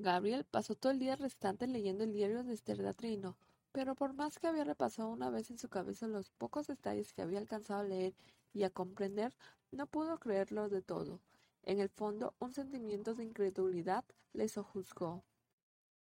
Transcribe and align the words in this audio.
Gabriel 0.00 0.44
pasó 0.44 0.74
todo 0.74 0.90
el 0.90 0.98
día 0.98 1.14
restante 1.14 1.68
leyendo 1.68 2.02
el 2.02 2.12
diario 2.12 2.42
de 2.42 2.52
Esther 2.52 2.94
Trino, 2.94 3.36
pero 3.70 3.94
por 3.94 4.12
más 4.12 4.40
que 4.40 4.48
había 4.48 4.64
repasado 4.64 5.08
una 5.08 5.30
vez 5.30 5.52
en 5.52 5.58
su 5.58 5.68
cabeza 5.68 6.08
los 6.08 6.30
pocos 6.30 6.66
detalles 6.66 7.12
que 7.12 7.22
había 7.22 7.38
alcanzado 7.38 7.80
a 7.80 7.84
leer 7.84 8.12
y 8.52 8.64
a 8.64 8.70
comprender, 8.70 9.32
no 9.70 9.86
pudo 9.86 10.18
creerlo 10.18 10.68
de 10.68 10.82
todo. 10.82 11.20
En 11.62 11.78
el 11.78 11.90
fondo, 11.90 12.34
un 12.40 12.52
sentimiento 12.52 13.14
de 13.14 13.22
incredulidad 13.22 14.04
le 14.32 14.48
sojuzgó. 14.48 15.22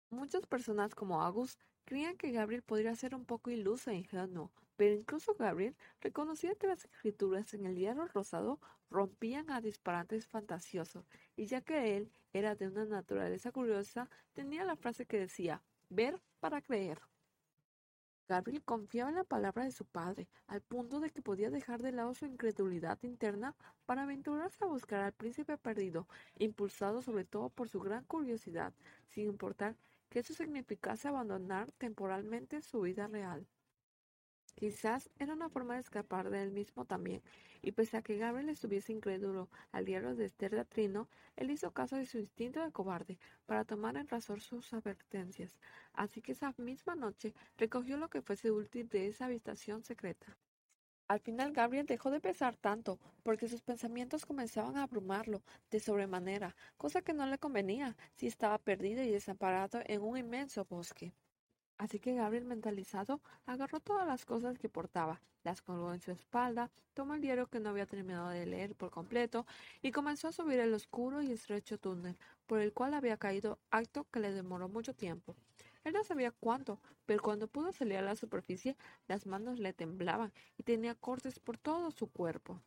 Muchas 0.10 0.48
personas 0.48 0.96
como 0.96 1.22
Agus 1.22 1.58
creían 1.84 2.16
que 2.16 2.32
Gabriel 2.32 2.62
podría 2.62 2.96
ser 2.96 3.14
un 3.14 3.26
poco 3.26 3.52
iluso 3.52 3.92
e 3.92 3.96
ingenuo, 3.96 4.52
pero 4.82 4.96
incluso 4.96 5.36
Gabriel 5.36 5.76
reconocía 6.00 6.56
que 6.56 6.66
las 6.66 6.86
escrituras 6.86 7.54
en 7.54 7.68
el 7.68 7.76
diario 7.76 8.08
rosado 8.08 8.60
rompían 8.90 9.52
a 9.52 9.62
disparates 9.62 10.26
fantasiosos, 10.26 11.06
y 11.36 11.46
ya 11.46 11.62
que 11.62 11.98
él 11.98 12.12
era 12.34 12.56
de 12.56 12.68
una 12.68 12.86
naturaleza 12.86 13.52
curiosa, 13.52 14.10
tenía 14.34 14.66
la 14.66 14.76
frase 14.76 15.06
que 15.06 15.20
decía 15.20 15.62
ver 15.90 16.20
para 16.40 16.64
creer. 16.64 17.00
Gabriel 18.28 18.64
confiaba 18.64 19.12
en 19.12 19.18
la 19.18 19.24
palabra 19.24 19.66
de 19.66 19.72
su 19.72 19.86
padre, 19.86 20.28
al 20.48 20.62
punto 20.62 21.00
de 21.00 21.12
que 21.12 21.22
podía 21.22 21.52
dejar 21.52 21.84
de 21.84 21.92
lado 21.92 22.16
su 22.16 22.26
incredulidad 22.26 22.98
interna 23.04 23.56
para 23.86 24.02
aventurarse 24.02 24.64
a 24.64 24.68
buscar 24.68 25.02
al 25.02 25.14
príncipe 25.14 25.60
perdido, 25.60 26.08
impulsado 26.40 27.04
sobre 27.04 27.26
todo 27.26 27.50
por 27.50 27.70
su 27.70 27.80
gran 27.82 28.04
curiosidad, 28.06 28.74
sin 29.10 29.28
importar 29.28 29.76
que 30.10 30.22
eso 30.22 30.34
significase 30.34 31.08
abandonar 31.08 31.72
temporalmente 31.74 32.64
su 32.64 32.82
vida 32.82 33.06
real. 33.06 33.46
Quizás 34.62 35.10
era 35.18 35.34
una 35.34 35.50
forma 35.50 35.74
de 35.74 35.80
escapar 35.80 36.30
de 36.30 36.44
él 36.44 36.52
mismo 36.52 36.86
también, 36.86 37.24
y 37.64 37.72
pese 37.72 37.98
a 37.98 38.04
que 38.04 38.20
Gabriel 38.20 38.48
estuviese 38.50 38.94
incrédulo 38.94 39.50
al 39.72 39.86
diario 39.86 40.14
de 40.14 40.26
Esther 40.26 40.52
de 40.52 40.66
Trino, 40.66 41.10
él 41.36 41.50
hizo 41.50 41.72
caso 41.72 41.96
de 41.96 42.06
su 42.06 42.20
instinto 42.20 42.64
de 42.64 42.72
cobarde 42.72 43.18
para 43.48 43.66
tomar 43.66 43.98
en 43.98 44.08
razón 44.08 44.40
sus 44.40 44.72
advertencias, 44.72 45.58
así 45.94 46.22
que 46.22 46.34
esa 46.34 46.54
misma 46.60 46.94
noche 46.94 47.34
recogió 47.58 47.98
lo 47.98 48.12
que 48.12 48.22
fuese 48.22 48.52
útil 48.52 48.88
de 48.88 49.08
esa 49.08 49.26
habitación 49.26 49.84
secreta. 49.84 50.38
Al 51.08 51.22
final 51.22 51.54
Gabriel 51.54 51.88
dejó 51.88 52.12
de 52.12 52.22
pesar 52.22 52.56
tanto, 52.56 53.00
porque 53.24 53.48
sus 53.48 53.64
pensamientos 53.64 54.28
comenzaban 54.28 54.78
a 54.78 54.84
abrumarlo 54.84 55.42
de 55.72 55.80
sobremanera, 55.80 56.56
cosa 56.78 57.02
que 57.02 57.14
no 57.16 57.26
le 57.26 57.40
convenía 57.40 57.98
si 58.14 58.28
estaba 58.28 58.60
perdido 58.60 59.02
y 59.02 59.10
desamparado 59.10 59.80
en 59.88 60.04
un 60.04 60.20
inmenso 60.20 60.66
bosque. 60.66 61.14
Así 61.82 61.98
que 61.98 62.14
Gabriel, 62.14 62.46
mentalizado, 62.46 63.22
agarró 63.48 63.80
todas 63.80 64.06
las 64.06 64.24
cosas 64.24 64.60
que 64.60 64.70
portaba, 64.70 65.20
las 65.44 65.64
colgó 65.64 65.92
en 65.92 66.00
su 66.00 66.12
espalda, 66.12 66.70
tomó 66.94 67.16
el 67.16 67.22
diario 67.22 67.48
que 67.48 67.60
no 67.60 67.70
había 67.70 67.88
terminado 67.88 68.30
de 68.30 68.46
leer 68.46 68.76
por 68.76 68.92
completo 68.92 69.48
y 69.82 69.90
comenzó 69.90 70.28
a 70.28 70.32
subir 70.32 70.60
el 70.60 70.76
oscuro 70.76 71.24
y 71.24 71.32
estrecho 71.32 71.80
túnel 71.80 72.20
por 72.46 72.60
el 72.60 72.72
cual 72.72 72.94
había 72.94 73.18
caído, 73.18 73.58
acto 73.72 74.06
que 74.12 74.20
le 74.20 74.32
demoró 74.32 74.70
mucho 74.70 74.94
tiempo. 74.94 75.36
Él 75.84 75.94
no 75.94 76.04
sabía 76.04 76.30
cuánto, 76.30 76.80
pero 77.08 77.24
cuando 77.24 77.48
pudo 77.48 77.72
salir 77.72 77.98
a 77.98 78.04
la 78.04 78.16
superficie, 78.16 78.78
las 79.08 79.26
manos 79.26 79.58
le 79.58 79.74
temblaban 79.74 80.32
y 80.60 80.62
tenía 80.62 80.94
cortes 80.94 81.40
por 81.40 81.58
todo 81.58 81.90
su 81.90 82.12
cuerpo. 82.12 82.62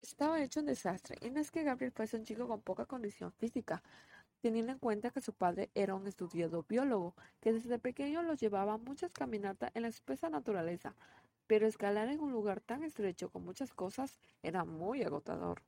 Estaba 0.00 0.40
hecho 0.40 0.60
un 0.60 0.66
desastre, 0.66 1.16
y 1.22 1.30
no 1.30 1.40
es 1.40 1.50
que 1.50 1.64
Gabriel 1.64 1.90
fuese 1.90 2.16
un 2.16 2.24
chico 2.24 2.46
con 2.46 2.62
poca 2.62 2.86
condición 2.86 3.32
física, 3.32 3.82
teniendo 4.40 4.72
en 4.72 4.78
cuenta 4.78 5.10
que 5.10 5.20
su 5.20 5.32
padre 5.32 5.70
era 5.74 5.94
un 5.94 6.06
estudiado 6.06 6.64
biólogo, 6.68 7.14
que 7.40 7.52
desde 7.52 7.78
pequeño 7.78 8.22
lo 8.22 8.34
llevaba 8.34 8.78
muchas 8.78 9.10
caminatas 9.12 9.70
en 9.74 9.82
la 9.82 9.88
espesa 9.88 10.30
naturaleza, 10.30 10.94
pero 11.46 11.66
escalar 11.66 12.08
en 12.08 12.20
un 12.20 12.32
lugar 12.32 12.60
tan 12.60 12.82
estrecho 12.84 13.30
con 13.30 13.44
muchas 13.44 13.74
cosas 13.74 14.18
era 14.42 14.64
muy 14.64 15.02
agotador. 15.02 15.62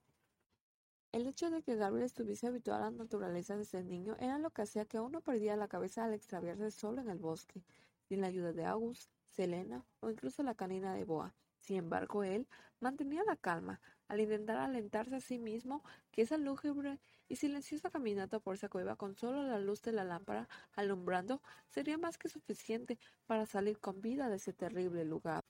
El 1.12 1.27
hecho 1.27 1.51
de 1.51 1.62
que 1.62 1.77
Gabriel 1.77 2.06
estuviese 2.06 2.47
habituado 2.47 2.83
a 2.83 2.91
la 2.91 2.97
naturaleza 2.97 3.56
desde 3.56 3.83
niño 3.83 4.17
era 4.19 4.39
lo 4.39 4.51
que 4.51 4.62
hacía 4.62 4.86
que 4.86 4.98
uno 4.98 5.20
perdiera 5.20 5.57
la 5.57 5.69
cabeza 5.69 6.05
al 6.05 6.14
extraviarse 6.14 6.70
solo 6.70 7.03
en 7.03 7.11
el 7.11 7.19
bosque, 7.19 7.62
sin 8.09 8.23
la 8.23 8.29
ayuda 8.29 8.53
de 8.53 8.64
August, 8.64 9.11
Selena 9.27 9.84
o 10.01 10.09
incluso 10.09 10.42
la 10.42 10.55
canina 10.55 10.95
de 10.95 11.05
Boa. 11.05 11.34
Sin 11.61 11.77
embargo, 11.77 12.25
él 12.25 12.48
mantenía 12.80 13.24
la 13.24 13.36
calma 13.36 13.80
al 14.12 14.20
intentar 14.20 14.58
alentarse 14.58 15.17
a 15.17 15.20
sí 15.23 15.39
mismo 15.39 15.83
que 16.11 16.20
esa 16.20 16.36
lúgubre 16.36 16.98
y 17.30 17.36
silenciosa 17.36 17.89
caminata 17.89 18.40
por 18.40 18.56
esa 18.56 18.68
cueva 18.68 18.95
con 18.95 19.17
solo 19.17 19.42
la 19.42 19.58
luz 19.58 19.80
de 19.80 19.92
la 19.92 20.05
lámpara 20.05 20.50
alumbrando 20.74 21.40
sería 21.70 21.96
más 21.96 22.18
que 22.18 22.28
suficiente 22.28 22.98
para 23.24 23.46
salir 23.46 23.78
con 23.78 24.02
vida 24.02 24.28
de 24.28 24.36
ese 24.36 24.52
terrible 24.52 25.06
lugar. 25.06 25.40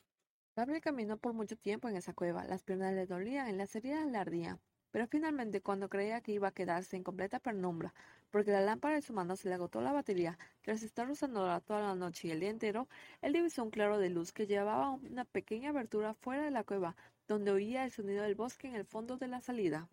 Gabriel 0.55 0.81
caminó 0.81 1.17
por 1.17 1.33
mucho 1.33 1.57
tiempo 1.57 1.89
en 1.89 1.97
esa 1.97 2.15
cueva, 2.15 2.45
las 2.45 2.63
piernas 2.63 2.95
le 2.95 3.07
dolían 3.07 3.49
y 3.49 3.53
las 3.53 3.75
heridas 3.75 4.07
le 4.07 4.19
ardían. 4.19 4.61
Pero 4.93 5.07
finalmente, 5.07 5.63
cuando 5.63 5.89
creía 5.89 6.21
que 6.21 6.33
iba 6.33 6.49
a 6.49 6.53
quedarse 6.53 6.97
en 6.97 7.03
completa 7.03 7.41
penumbra, 7.41 7.95
porque 8.31 8.51
la 8.53 8.61
lámpara 8.61 8.95
de 8.95 9.03
su 9.03 9.15
mano 9.15 9.37
se 9.37 9.49
le 9.49 9.55
agotó 9.55 9.81
la 9.81 9.91
batería, 9.91 10.39
tras 10.61 10.83
estar 10.83 11.11
usándola 11.11 11.61
toda 11.61 11.81
la 11.81 11.95
noche 11.95 12.29
y 12.29 12.31
el 12.31 12.41
día 12.41 12.51
entero, 12.51 12.89
él 13.23 13.33
divisó 13.33 13.65
un 13.65 13.71
claro 13.71 13.99
de 13.99 14.11
luz 14.11 14.33
que 14.33 14.47
llevaba 14.47 14.91
una 14.91 15.25
pequeña 15.25 15.71
abertura 15.71 16.13
fuera 16.13 16.45
de 16.45 16.51
la 16.51 16.63
cueva, 16.63 16.95
donde 17.29 17.51
oía 17.51 17.85
el 17.85 17.91
sonido 17.91 18.23
del 18.23 18.35
bosque 18.35 18.69
en 18.69 18.75
el 18.75 18.85
fondo 18.85 19.17
de 19.17 19.29
la 19.29 19.41
salida. 19.41 19.89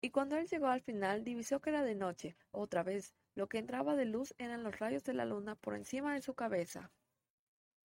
Y 0.00 0.10
cuando 0.10 0.36
él 0.36 0.48
llegó 0.48 0.66
al 0.66 0.80
final, 0.80 1.24
divisó 1.24 1.60
que 1.60 1.70
era 1.70 1.82
de 1.82 1.94
noche, 1.94 2.36
otra 2.50 2.82
vez. 2.82 3.14
Lo 3.34 3.48
que 3.48 3.58
entraba 3.58 3.96
de 3.96 4.04
luz 4.04 4.34
eran 4.38 4.62
los 4.62 4.78
rayos 4.78 5.04
de 5.04 5.14
la 5.14 5.24
luna 5.24 5.54
por 5.54 5.74
encima 5.74 6.14
de 6.14 6.22
su 6.22 6.34
cabeza. 6.34 6.90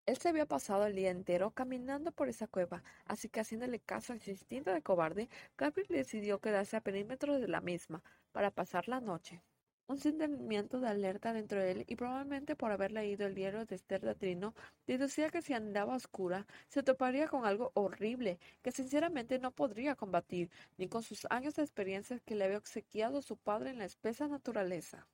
Él 0.07 0.17
se 0.17 0.29
había 0.29 0.47
pasado 0.47 0.87
el 0.87 0.95
día 0.95 1.11
entero 1.11 1.51
caminando 1.51 2.13
por 2.13 2.29
esa 2.29 2.47
cueva, 2.47 2.83
así 3.05 3.29
que 3.29 3.41
haciéndole 3.41 3.81
caso 3.81 4.13
a 4.13 4.19
su 4.19 4.31
instinto 4.31 4.73
de 4.73 4.83
cobarde, 4.83 5.29
Gabriel 5.59 5.89
decidió 5.89 6.41
quedarse 6.41 6.77
a 6.77 6.81
perímetro 6.81 7.39
de 7.39 7.49
la 7.49 7.61
misma 7.61 8.03
para 8.33 8.53
pasar 8.53 8.89
la 8.89 9.01
noche. 9.01 9.43
Un 9.89 9.99
sentimiento 9.99 10.81
de 10.81 10.89
alerta 10.89 11.33
dentro 11.33 11.61
de 11.61 11.71
él, 11.71 11.85
y 11.87 11.95
probablemente 11.95 12.57
por 12.57 12.73
haber 12.73 12.91
leído 12.91 13.25
el 13.25 13.37
diario 13.37 13.65
de 13.65 13.77
Esther 13.77 14.01
de 14.01 14.17
Trino, 14.17 14.53
deducía 14.87 15.31
que 15.31 15.43
si 15.43 15.53
andaba 15.53 15.95
oscura, 15.95 16.45
se 16.69 16.83
toparía 16.83 17.29
con 17.29 17.47
algo 17.47 17.71
horrible 17.75 18.41
que 18.63 18.73
sinceramente 18.73 19.39
no 19.39 19.53
podría 19.53 19.95
combatir, 19.95 20.51
ni 20.77 20.89
con 20.89 21.05
sus 21.05 21.27
años 21.31 21.55
de 21.55 21.63
experiencia 21.63 22.19
que 22.19 22.35
le 22.35 22.45
había 22.45 22.59
obsequiado 22.59 23.23
su 23.23 23.37
padre 23.37 23.71
en 23.71 23.79
la 23.79 23.85
espesa 23.85 24.27
naturaleza. 24.27 25.07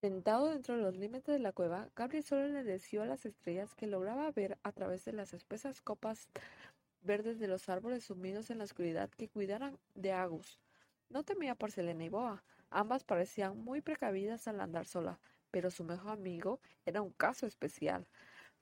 Sentado 0.00 0.50
dentro 0.50 0.76
de 0.76 0.82
los 0.82 0.96
límites 0.96 1.34
de 1.34 1.40
la 1.40 1.52
cueva, 1.52 1.88
Gabriel 1.96 2.22
solo 2.22 2.46
le 2.46 2.62
deseó 2.62 3.02
a 3.02 3.06
las 3.06 3.26
estrellas 3.26 3.74
que 3.74 3.88
lograba 3.88 4.30
ver 4.30 4.56
a 4.62 4.70
través 4.70 5.04
de 5.04 5.14
las 5.14 5.34
espesas 5.34 5.80
copas 5.80 6.28
verdes 7.00 7.40
de 7.40 7.48
los 7.48 7.68
árboles 7.68 8.04
sumidos 8.04 8.50
en 8.50 8.58
la 8.58 8.64
oscuridad 8.64 9.10
que 9.10 9.28
cuidaran 9.28 9.78
de 9.94 10.12
Agus. 10.12 10.60
No 11.08 11.24
temía 11.24 11.56
por 11.56 11.72
Selena 11.72 12.04
y 12.04 12.08
Boa. 12.08 12.44
Ambas 12.70 13.04
parecían 13.04 13.58
muy 13.58 13.80
precavidas 13.80 14.48
al 14.48 14.60
andar 14.60 14.86
sola, 14.86 15.18
pero 15.50 15.70
su 15.70 15.84
mejor 15.84 16.12
amigo 16.12 16.60
era 16.84 17.02
un 17.02 17.12
caso 17.12 17.46
especial. 17.46 18.06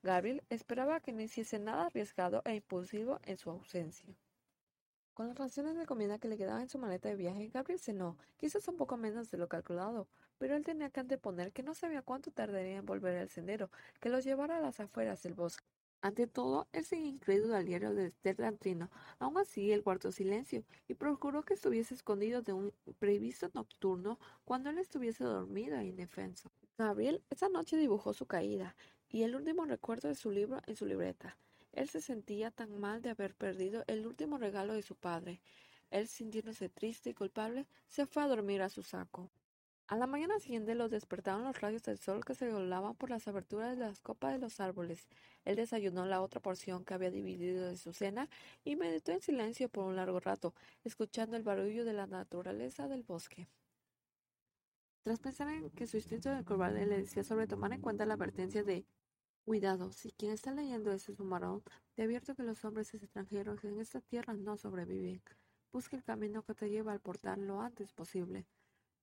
Gabriel 0.03 0.43
esperaba 0.51 1.01
que 1.01 1.13
no 1.13 1.23
hiciese 1.23 1.59
nada 1.59 1.87
arriesgado 1.87 2.43
e 2.45 2.55
impulsivo 2.55 3.21
en 3.25 3.39
su 3.39 3.51
ausencia. 3.51 4.15
Con 5.15 5.29
las 5.29 5.39
raciones 5.39 5.77
de 5.77 5.87
comida 5.87 6.19
que 6.19 6.29
le 6.29 6.37
quedaban 6.37 6.63
en 6.63 6.69
su 6.69 6.79
maleta 6.79 7.09
de 7.09 7.17
viaje, 7.17 7.49
Gabriel 7.49 7.81
cenó, 7.81 8.19
quizás 8.37 8.67
un 8.69 8.77
poco 8.77 8.97
menos 8.97 9.31
de 9.31 9.39
lo 9.39 9.49
calculado, 9.49 10.09
pero 10.39 10.57
él 10.57 10.65
tenía 10.65 10.91
que 10.91 11.01
anteponer 11.01 11.53
que 11.53 11.63
no 11.63 11.75
sabía 11.75 12.03
cuánto 12.03 12.31
tardaría 12.33 12.77
en 12.77 12.87
volver 12.87 13.17
al 13.19 13.29
sendero, 13.31 13.71
que 14.01 14.09
lo 14.09 14.19
llevara 14.19 14.59
a 14.59 14.61
las 14.61 14.81
afueras 14.81 15.23
del 15.23 15.35
bosque. 15.35 15.74
Ante 16.05 16.27
todo, 16.27 16.69
él 16.75 16.85
seguía 16.85 17.09
incrédulo 17.09 17.57
al 17.57 17.65
diario 17.65 17.95
de 17.95 18.09
Esther 18.09 18.37
Dantrino. 18.37 18.91
Aún 19.19 19.39
así, 19.39 19.73
él 19.73 19.81
guardó 19.81 20.13
silencio 20.13 20.63
y 20.87 20.93
procuró 20.93 21.45
que 21.45 21.55
estuviese 21.55 21.95
escondido 21.95 22.43
de 22.43 22.53
un 22.53 22.75
previsto 22.99 23.51
nocturno 23.55 24.19
cuando 24.45 24.69
él 24.69 24.77
estuviese 24.77 25.25
dormido 25.25 25.79
e 25.79 25.87
indefenso. 25.87 26.51
Gabriel 26.77 27.23
esa 27.31 27.49
noche 27.49 27.79
dibujó 27.79 28.13
su 28.13 28.27
caída 28.27 28.77
y 29.09 29.23
el 29.23 29.35
último 29.35 29.65
recuerdo 29.65 30.09
de 30.09 30.15
su 30.15 30.31
libro 30.31 30.61
en 30.67 30.77
su 30.77 30.85
libreta. 30.85 31.39
Él 31.73 31.89
se 31.89 32.03
sentía 32.03 32.51
tan 32.51 32.79
mal 32.79 33.01
de 33.01 33.09
haber 33.09 33.35
perdido 33.35 33.83
el 33.87 34.07
último 34.07 34.37
regalo 34.37 34.75
de 34.75 34.83
su 34.83 34.97
padre. 34.97 35.41
Él, 35.91 36.07
sintiéndose 36.07 36.69
triste 36.69 37.09
y 37.09 37.15
culpable, 37.15 37.67
se 37.89 38.05
fue 38.05 38.23
a 38.23 38.29
dormir 38.29 38.61
a 38.61 38.69
su 38.69 38.83
saco. 38.83 39.31
A 39.87 39.97
la 39.97 40.07
mañana 40.07 40.39
siguiente 40.39 40.75
lo 40.75 40.89
despertaron 40.89 41.45
los 41.45 41.61
rayos 41.61 41.83
del 41.83 41.99
sol 41.99 42.25
que 42.25 42.35
se 42.35 42.51
volaban 42.51 42.95
por 42.97 43.11
las 43.11 43.29
aberturas 43.29 43.77
de 43.77 43.85
las 43.85 44.01
copas 44.01 44.33
de 44.33 44.39
los 44.39 44.59
árboles. 44.59 45.09
Él 45.45 45.57
desayunó 45.57 46.07
la 46.07 46.23
otra 46.23 46.41
porción 46.41 46.85
que 46.85 46.95
había 46.95 47.11
dividido 47.11 47.67
de 47.67 47.77
su 47.77 47.93
cena 47.93 48.31
y 48.65 48.77
meditó 48.77 49.13
en 49.13 49.21
silencio 49.21 49.69
por 49.69 49.85
un 49.85 49.97
largo 49.97 50.21
rato, 50.21 50.55
escuchando 50.85 51.37
el 51.37 51.43
barullo 51.43 51.85
de 51.85 51.93
la 51.93 52.07
naturaleza 52.07 52.89
del 52.89 53.03
bosque. 53.03 53.47
Tras 55.03 55.21
pensar 55.21 55.49
en 55.49 55.69
que 55.71 55.87
su 55.87 55.99
instinto 55.99 56.31
de 56.31 56.45
cobarde 56.45 56.87
le 56.87 56.99
decía 57.03 57.23
sobre 57.23 57.47
tomar 57.47 57.75
en 57.75 57.83
cuenta 57.83 58.07
la 58.07 58.15
advertencia 58.15 58.65
de 58.65 58.87
Cuidado, 59.45 59.93
si 59.93 60.11
quien 60.13 60.33
está 60.33 60.53
leyendo 60.53 60.91
ese 60.91 61.15
sumarón, 61.15 61.63
te 61.95 62.03
advierto 62.03 62.35
que 62.35 62.43
los 62.43 62.65
hombres 62.65 62.95
extranjeros 62.95 63.63
en 63.65 63.79
esta 63.79 64.01
tierra 64.01 64.33
no 64.33 64.57
sobreviven. 64.57 65.23
Busca 65.71 65.97
el 65.97 66.03
camino 66.03 66.43
que 66.43 66.55
te 66.55 66.71
lleva 66.71 66.93
al 66.93 67.01
portal 67.01 67.47
lo 67.47 67.61
antes 67.61 67.93
posible. 67.93 68.47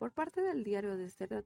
Por 0.01 0.12
parte 0.12 0.42
del 0.42 0.63
diario 0.63 0.98
de 0.98 1.06
Esther 1.06 1.45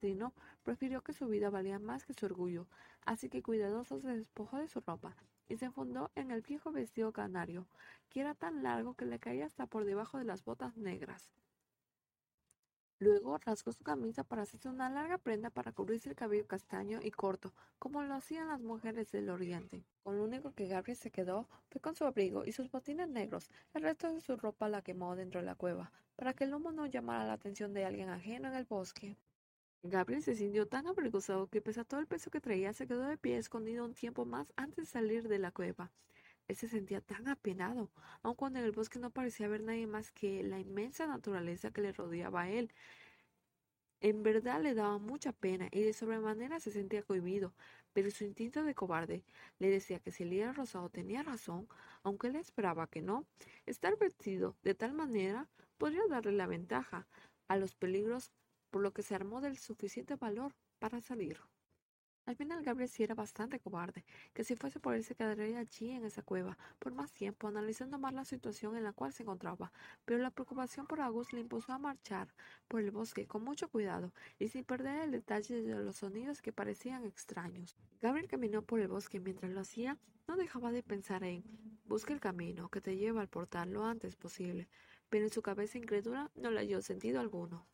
prefirió 0.64 1.02
que 1.02 1.12
su 1.12 1.28
vida 1.28 1.50
valía 1.50 1.78
más 1.78 2.06
que 2.06 2.14
su 2.14 2.26
orgullo, 2.26 2.68
así 3.06 3.28
que 3.28 3.44
cuidadoso 3.44 4.00
se 4.00 4.08
despojó 4.08 4.60
de 4.60 4.70
su 4.70 4.80
ropa 4.80 5.14
y 5.50 5.58
se 5.58 5.70
fundó 5.72 6.10
en 6.16 6.32
el 6.32 6.42
viejo 6.42 6.72
vestido 6.72 7.12
canario, 7.12 7.68
que 8.10 8.22
era 8.22 8.34
tan 8.34 8.64
largo 8.64 8.94
que 8.94 9.04
le 9.04 9.20
caía 9.20 9.46
hasta 9.46 9.66
por 9.66 9.84
debajo 9.84 10.20
de 10.20 10.24
las 10.24 10.46
botas 10.46 10.78
negras. 10.78 11.34
Luego 13.00 13.38
rasgó 13.40 13.74
su 13.74 13.84
camisa 13.84 14.24
para 14.24 14.44
hacerse 14.44 14.70
una 14.70 14.90
larga 14.90 15.18
prenda 15.18 15.50
para 15.50 15.74
cubrirse 15.74 16.10
el 16.10 16.16
cabello 16.16 16.48
castaño 16.48 17.00
y 17.04 17.12
corto, 17.12 17.54
como 17.78 18.02
lo 18.04 18.14
hacían 18.14 18.48
las 18.48 18.62
mujeres 18.62 19.12
del 19.12 19.30
oriente. 19.30 19.84
Con 20.04 20.18
lo 20.18 20.24
único 20.24 20.54
que 20.54 20.68
Gabriel 20.68 20.98
se 20.98 21.12
quedó 21.12 21.50
fue 21.70 21.82
con 21.82 21.96
su 21.96 22.06
abrigo 22.06 22.46
y 22.46 22.54
sus 22.54 22.72
botines 22.72 23.10
negros. 23.10 23.50
El 23.74 23.84
resto 23.84 24.14
de 24.14 24.22
su 24.22 24.38
ropa 24.38 24.70
la 24.70 24.82
quemó 24.82 25.16
dentro 25.18 25.42
de 25.42 25.46
la 25.46 25.56
cueva, 25.56 25.92
para 26.16 26.34
que 26.34 26.46
el 26.46 26.54
humo 26.54 26.72
no 26.72 26.86
llamara 26.86 27.26
la 27.26 27.34
atención 27.34 27.74
de 27.74 27.84
alguien 27.84 28.08
ajeno 28.08 28.48
en 28.48 28.54
el 28.54 28.66
bosque. 28.66 29.18
Gabriel 29.84 30.24
se 30.24 30.36
sintió 30.36 30.66
tan 30.66 30.88
avergonzado 30.88 31.48
que 31.48 31.62
pese 31.62 31.82
a 31.82 31.84
todo 31.84 32.00
el 32.00 32.08
peso 32.08 32.32
que 32.32 32.40
traía, 32.40 32.72
se 32.72 32.88
quedó 32.88 33.04
de 33.04 33.18
pie 33.18 33.38
escondido 33.38 33.84
un 33.84 33.94
tiempo 33.94 34.26
más 34.26 34.54
antes 34.56 34.78
de 34.78 34.86
salir 34.86 35.28
de 35.28 35.38
la 35.38 35.52
cueva. 35.52 35.92
Él 36.48 36.56
se 36.56 36.68
sentía 36.68 37.02
tan 37.02 37.28
apenado, 37.28 37.92
aun 38.22 38.36
cuando 38.36 38.60
en 38.60 38.66
el 38.66 38.72
bosque 38.72 39.00
no 39.00 39.10
parecía 39.10 39.48
haber 39.48 39.62
nadie 39.62 39.88
más 39.88 40.12
que 40.12 40.44
la 40.44 40.60
inmensa 40.60 41.08
naturaleza 41.08 41.72
que 41.72 41.82
le 41.82 41.92
rodeaba 41.92 42.44
a 42.44 42.50
él. 42.50 42.72
En 44.02 44.22
verdad 44.22 44.62
le 44.62 44.76
daba 44.76 45.00
mucha 45.00 45.32
pena 45.32 45.68
y 45.72 45.82
de 45.82 45.94
sobremanera 45.94 46.60
se 46.60 46.70
sentía 46.70 47.02
cohibido, 47.02 47.54
pero 47.94 48.12
su 48.12 48.24
instinto 48.24 48.64
de 48.64 48.76
cobarde 48.76 49.24
le 49.58 49.70
decía 49.70 50.00
que 50.00 50.12
si 50.12 50.24
el 50.24 50.30
líder 50.30 50.56
rosado 50.56 50.90
tenía 50.90 51.24
razón, 51.24 51.68
aunque 52.04 52.28
él 52.28 52.36
esperaba 52.36 52.88
que 52.88 53.02
no, 53.02 53.26
estar 53.66 53.98
vestido 53.98 54.56
de 54.62 54.76
tal 54.76 54.94
manera 54.94 55.50
podría 55.78 56.06
darle 56.08 56.34
la 56.34 56.46
ventaja 56.46 57.08
a 57.48 57.58
los 57.58 57.74
peligros, 57.74 58.32
por 58.70 58.82
lo 58.82 58.94
que 58.94 59.02
se 59.02 59.16
armó 59.16 59.42
del 59.42 59.58
suficiente 59.58 60.16
valor 60.16 60.54
para 60.80 61.02
salir. 61.02 61.40
Al 62.26 62.36
final 62.36 62.64
Gabriel 62.64 62.90
sí 62.90 63.04
era 63.04 63.14
bastante 63.14 63.60
cobarde, 63.60 64.04
que 64.34 64.44
si 64.44 64.56
fuese 64.56 64.80
por 64.80 64.96
él 64.96 65.04
se 65.04 65.14
quedaría 65.14 65.60
allí 65.60 65.92
en 65.92 66.06
esa 66.06 66.24
cueva 66.24 66.58
por 66.80 66.92
más 66.92 67.12
tiempo, 67.12 67.48
analizando 67.48 68.00
más 68.00 68.14
la 68.14 68.26
situación 68.26 68.76
en 68.76 68.84
la 68.84 68.94
cual 68.94 69.14
se 69.14 69.22
encontraba, 69.22 69.72
pero 70.06 70.20
la 70.20 70.32
preocupación 70.32 70.88
por 70.88 71.02
Agus 71.02 71.34
le 71.34 71.42
impuso 71.42 71.72
a 71.72 71.78
marchar 71.78 72.28
por 72.68 72.82
el 72.82 72.90
bosque 72.90 73.28
con 73.28 73.44
mucho 73.44 73.70
cuidado 73.70 74.12
y 74.40 74.48
sin 74.48 74.64
perder 74.64 75.04
el 75.04 75.12
detalle 75.12 75.62
de 75.62 75.76
los 75.76 75.98
sonidos 75.98 76.42
que 76.42 76.52
parecían 76.52 77.06
extraños. 77.06 77.76
Gabriel 78.02 78.28
caminó 78.28 78.64
por 78.64 78.80
el 78.80 78.88
bosque 78.88 79.20
mientras 79.20 79.52
lo 79.52 79.62
hacía, 79.62 80.00
no 80.28 80.36
dejaba 80.36 80.72
de 80.72 80.82
pensar 80.82 81.24
en 81.24 81.44
busca 81.86 82.12
el 82.12 82.20
camino 82.20 82.70
que 82.70 82.82
te 82.82 82.98
lleva 82.98 83.22
al 83.22 83.30
portal 83.30 83.72
lo 83.72 83.86
antes 83.86 84.16
posible, 84.16 84.68
pero 85.10 85.26
en 85.26 85.32
su 85.32 85.44
cabeza 85.44 85.78
incrédula 85.78 86.32
no 86.36 86.50
le 86.50 86.60
halló 86.60 86.82
sentido 86.82 87.20
alguno. 87.20 87.68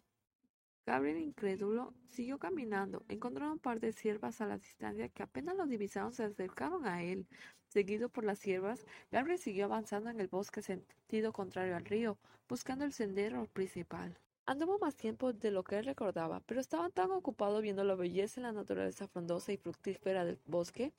Gabriel, 0.86 1.20
incrédulo, 1.20 1.94
siguió 2.08 2.40
caminando. 2.40 3.04
Encontró 3.08 3.52
un 3.52 3.60
par 3.60 3.80
de 3.80 3.94
ciervas 3.94 4.42
a 4.42 4.48
la 4.48 4.58
distancia 4.58 5.10
que 5.10 5.24
apenas 5.24 5.56
lo 5.56 5.66
divisaron 5.68 6.14
se 6.14 6.24
acercaron 6.24 6.86
a 6.86 7.04
él. 7.04 7.28
Seguido 7.68 8.10
por 8.10 8.26
las 8.26 8.40
ciervas, 8.40 8.86
Gabriel 9.12 9.40
siguió 9.40 9.66
avanzando 9.66 10.10
en 10.10 10.20
el 10.20 10.28
bosque 10.28 10.62
sentido 10.62 11.32
contrario 11.32 11.76
al 11.76 11.86
río, 11.86 12.18
buscando 12.50 12.84
el 12.84 12.94
sendero 12.94 13.46
principal. 13.54 14.18
Anduvo 14.46 14.80
más 14.80 14.96
tiempo 14.96 15.32
de 15.34 15.52
lo 15.52 15.64
que 15.64 15.78
él 15.78 15.86
recordaba, 15.86 16.42
pero 16.42 16.60
estaba 16.60 16.90
tan 16.90 17.12
ocupado 17.12 17.62
viendo 17.62 17.84
la 17.84 17.96
belleza 17.96 18.40
en 18.40 18.44
la 18.44 18.52
naturaleza 18.52 19.08
frondosa 19.08 19.54
y 19.54 19.58
fructífera 19.58 20.26
del 20.26 20.40
bosque, 20.48 20.92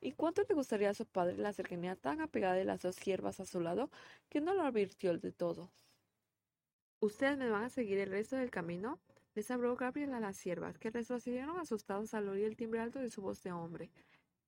y 0.00 0.12
cuánto 0.12 0.42
le 0.48 0.54
gustaría 0.54 0.90
a 0.90 0.94
su 0.94 1.06
padre 1.06 1.36
la 1.36 1.52
cercanía 1.52 1.94
tan 1.94 2.20
apegada 2.20 2.54
de 2.54 2.64
las 2.64 2.80
dos 2.82 2.96
ciervas 2.96 3.38
a 3.38 3.46
su 3.46 3.60
lado, 3.60 3.90
que 4.30 4.40
no 4.40 4.54
lo 4.54 4.62
advirtió 4.62 5.16
de 5.16 5.30
todo. 5.30 5.70
¿Ustedes 7.00 7.36
me 7.38 7.50
van 7.50 7.64
a 7.64 7.70
seguir 7.70 7.98
el 7.98 8.10
resto 8.10 8.36
del 8.36 8.50
camino? 8.50 8.98
Les 9.36 9.50
habló 9.50 9.76
Gabriel 9.76 10.14
a 10.14 10.20
las 10.20 10.38
siervas, 10.38 10.78
que 10.78 10.88
retrocedieron 10.88 11.58
asustados 11.58 12.14
al 12.14 12.26
oír 12.26 12.46
el 12.46 12.56
timbre 12.56 12.80
alto 12.80 13.00
de 13.00 13.10
su 13.10 13.20
voz 13.20 13.42
de 13.42 13.52
hombre. 13.52 13.90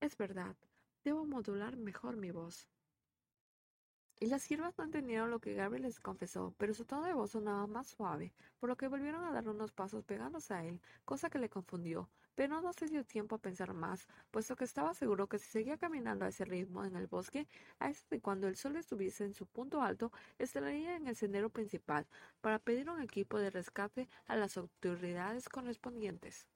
Es 0.01 0.17
verdad, 0.17 0.57
debo 1.05 1.27
modular 1.27 1.77
mejor 1.77 2.17
mi 2.17 2.31
voz. 2.31 2.71
Y 4.19 4.29
las 4.29 4.41
siervas 4.41 4.79
no 4.79 4.85
entendieron 4.85 5.31
lo 5.31 5.41
que 5.41 5.53
Gabriel 5.53 5.83
les 5.83 6.01
confesó, 6.01 6.55
pero 6.57 6.73
su 6.73 6.87
tono 6.87 7.05
de 7.05 7.13
voz 7.13 7.33
sonaba 7.33 7.67
más 7.67 7.89
suave, 7.89 8.33
por 8.59 8.71
lo 8.71 8.77
que 8.77 8.89
volvieron 8.89 9.25
a 9.25 9.31
dar 9.31 9.47
unos 9.47 9.73
pasos 9.73 10.05
pegándose 10.05 10.55
a 10.55 10.65
él, 10.65 10.81
cosa 11.05 11.29
que 11.29 11.39
le 11.39 11.51
confundió, 11.51 12.09
pero 12.39 12.63
no 12.63 12.73
se 12.73 12.87
dio 12.87 13.05
tiempo 13.05 13.35
a 13.35 13.41
pensar 13.41 13.75
más, 13.75 14.07
puesto 14.31 14.55
que 14.55 14.63
estaba 14.63 14.95
seguro 14.95 15.29
que 15.29 15.41
si 15.41 15.51
seguía 15.51 15.77
caminando 15.77 16.25
a 16.25 16.29
ese 16.29 16.45
ritmo 16.45 16.85
en 16.85 16.95
el 16.95 17.09
bosque, 17.09 17.49
a 17.81 17.91
eso 17.91 18.07
de 18.11 18.21
cuando 18.21 18.47
el 18.47 18.55
sol 18.55 18.77
estuviese 18.77 19.25
en 19.25 19.35
su 19.35 19.45
punto 19.47 19.83
alto, 19.83 20.13
estaría 20.39 20.95
en 20.95 21.09
el 21.09 21.17
sendero 21.17 21.51
principal, 21.51 22.07
para 22.41 22.61
pedir 22.61 22.89
un 22.91 23.03
equipo 23.03 23.41
de 23.41 23.51
rescate 23.51 24.09
a 24.29 24.37
las 24.37 24.57
autoridades 24.57 25.49
correspondientes. 25.49 26.47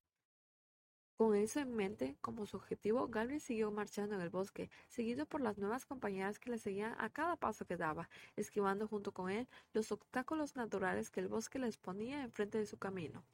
Con 1.17 1.35
eso 1.35 1.59
en 1.59 1.75
mente 1.75 2.17
como 2.21 2.47
su 2.47 2.59
objetivo, 2.59 3.09
Gabriel 3.09 3.41
siguió 3.41 3.73
marchando 3.73 4.15
en 4.15 4.21
el 4.21 4.31
bosque, 4.31 4.71
seguido 4.87 5.27
por 5.27 5.41
las 5.41 5.59
nuevas 5.59 5.85
compañeras 5.85 6.39
que 6.39 6.51
le 6.51 6.59
seguían 6.59 6.95
a 6.97 7.11
cada 7.11 7.35
paso 7.35 7.65
que 7.65 7.77
daba, 7.77 8.09
esquivando 8.37 8.87
junto 8.87 9.11
con 9.11 9.31
él 9.31 9.49
los 9.73 9.91
obstáculos 9.91 10.55
naturales 10.55 11.11
que 11.11 11.19
el 11.19 11.27
bosque 11.27 11.59
les 11.59 11.77
ponía 11.77 12.23
enfrente 12.23 12.59
de 12.59 12.67
su 12.67 12.79
camino. 12.79 13.25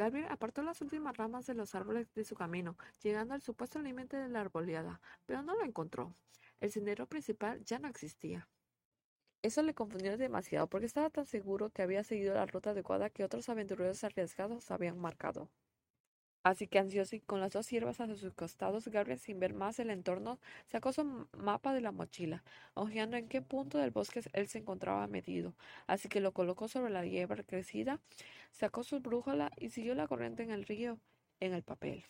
Gabriel 0.00 0.28
apartó 0.30 0.62
las 0.62 0.80
últimas 0.80 1.14
ramas 1.14 1.44
de 1.44 1.52
los 1.52 1.74
árboles 1.74 2.10
de 2.14 2.24
su 2.24 2.34
camino, 2.34 2.74
llegando 3.02 3.34
al 3.34 3.42
supuesto 3.42 3.82
límite 3.82 4.16
de 4.16 4.30
la 4.30 4.40
arboleada, 4.40 4.98
pero 5.26 5.42
no 5.42 5.54
lo 5.54 5.62
encontró. 5.62 6.14
El 6.58 6.72
sendero 6.72 7.04
principal 7.04 7.62
ya 7.66 7.78
no 7.78 7.86
existía. 7.86 8.48
Eso 9.42 9.62
le 9.62 9.74
confundió 9.74 10.16
demasiado 10.16 10.68
porque 10.68 10.86
estaba 10.86 11.10
tan 11.10 11.26
seguro 11.26 11.68
que 11.68 11.82
había 11.82 12.02
seguido 12.02 12.32
la 12.32 12.46
ruta 12.46 12.70
adecuada 12.70 13.10
que 13.10 13.24
otros 13.24 13.50
aventureros 13.50 14.02
arriesgados 14.02 14.70
habían 14.70 14.98
marcado. 14.98 15.50
Así 16.42 16.66
que 16.66 16.78
ansioso 16.78 17.16
y 17.16 17.20
con 17.20 17.40
las 17.40 17.52
dos 17.52 17.66
siervas 17.66 18.00
a 18.00 18.06
sus 18.16 18.32
costados, 18.34 18.88
Gabriel, 18.88 19.18
sin 19.18 19.38
ver 19.40 19.52
más 19.52 19.78
el 19.78 19.90
entorno, 19.90 20.38
sacó 20.66 20.92
su 20.92 21.26
mapa 21.36 21.74
de 21.74 21.82
la 21.82 21.92
mochila, 21.92 22.42
ojeando 22.74 23.16
en 23.18 23.28
qué 23.28 23.42
punto 23.42 23.78
del 23.78 23.90
bosque 23.90 24.22
él 24.32 24.48
se 24.48 24.58
encontraba 24.58 25.06
metido. 25.06 25.54
Así 25.86 26.08
que 26.08 26.20
lo 26.20 26.32
colocó 26.32 26.68
sobre 26.68 26.90
la 26.92 27.04
hierba 27.04 27.36
crecida, 27.36 28.00
sacó 28.52 28.84
su 28.84 29.00
brújula 29.00 29.50
y 29.56 29.70
siguió 29.70 29.94
la 29.94 30.08
corriente 30.08 30.42
en 30.42 30.50
el 30.50 30.64
río 30.64 30.98
en 31.40 31.52
el 31.54 31.62
papel. 31.62 32.04